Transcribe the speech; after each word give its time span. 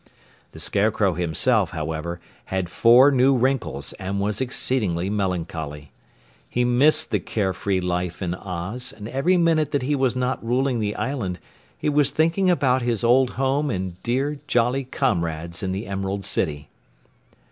The 0.53 0.59
Scarecrow 0.59 1.13
himself, 1.13 1.69
however, 1.73 2.19
had 2.45 2.71
four 2.71 3.11
new 3.11 3.37
wrinkles 3.37 3.93
and 3.99 4.19
was 4.19 4.41
exceedingly 4.41 5.11
melancholy. 5.11 5.91
He 6.49 6.63
missed 6.63 7.11
the 7.11 7.19
carefree 7.19 7.81
life 7.81 8.19
in 8.19 8.33
Oz, 8.33 8.91
and 8.97 9.07
every 9.07 9.37
minute 9.37 9.71
that 9.73 9.83
he 9.83 9.93
was 9.93 10.15
not 10.15 10.43
ruling 10.43 10.79
the 10.79 10.95
island 10.95 11.37
he 11.77 11.87
was 11.87 12.09
thinking 12.09 12.49
about 12.49 12.81
his 12.81 13.03
old 13.03 13.33
home 13.37 13.69
and 13.69 14.01
dear, 14.01 14.39
jolly 14.47 14.85
comrades 14.85 15.61
in 15.61 15.71
the 15.71 15.85
Emerald 15.85 16.25
City. 16.25 16.67